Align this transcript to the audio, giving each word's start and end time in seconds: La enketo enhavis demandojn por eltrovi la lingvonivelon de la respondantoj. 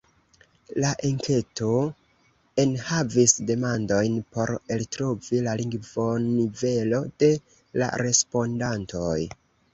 La 0.83 0.91
enketo 1.09 1.67
enhavis 2.63 3.35
demandojn 3.51 4.17
por 4.37 4.53
eltrovi 4.77 5.43
la 5.49 5.55
lingvonivelon 5.61 7.15
de 7.25 7.31
la 7.83 7.93
respondantoj. 8.07 9.15